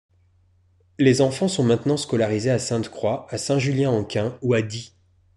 Les 0.97 1.21
enfants 1.21 1.47
sont 1.47 1.63
maintenant 1.63 1.95
scolarisés 1.95 2.49
à 2.49 2.57
Sainte-Croix, 2.57 3.27
à 3.29 3.37
Saint-Julien-en-Quint 3.37 4.35
ou 4.41 4.55
à 4.55 4.63
Die. 4.63 4.93